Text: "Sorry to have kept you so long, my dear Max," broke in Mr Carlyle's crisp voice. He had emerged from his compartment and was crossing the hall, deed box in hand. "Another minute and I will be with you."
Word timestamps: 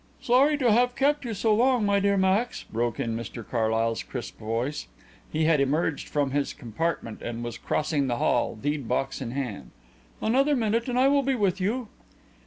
"Sorry 0.19 0.57
to 0.57 0.71
have 0.71 0.95
kept 0.95 1.25
you 1.25 1.35
so 1.35 1.53
long, 1.53 1.85
my 1.85 1.99
dear 1.99 2.17
Max," 2.17 2.63
broke 2.63 2.99
in 2.99 3.15
Mr 3.15 3.47
Carlyle's 3.47 4.01
crisp 4.01 4.39
voice. 4.39 4.87
He 5.31 5.43
had 5.45 5.61
emerged 5.61 6.07
from 6.09 6.31
his 6.31 6.53
compartment 6.53 7.21
and 7.21 7.43
was 7.43 7.59
crossing 7.59 8.07
the 8.07 8.17
hall, 8.17 8.55
deed 8.55 8.87
box 8.87 9.21
in 9.21 9.29
hand. 9.29 9.69
"Another 10.19 10.55
minute 10.55 10.89
and 10.89 10.97
I 10.97 11.07
will 11.07 11.21
be 11.21 11.35
with 11.35 11.61
you." 11.61 11.87